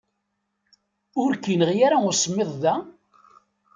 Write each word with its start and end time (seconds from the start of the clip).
Ur 1.23 1.31
k-yenɣi 1.43 1.77
ara 1.87 1.97
usemmiḍ 2.09 2.51
da? 2.61 2.75